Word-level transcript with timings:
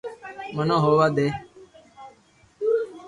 منو 0.55 0.77
ھووا 0.83 1.07
دي 1.15 1.27